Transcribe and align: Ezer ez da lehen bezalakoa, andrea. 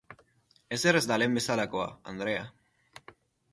Ezer 0.77 0.99
ez 0.99 1.01
da 1.11 1.17
lehen 1.19 1.37
bezalakoa, 1.39 1.85
andrea. 2.15 2.51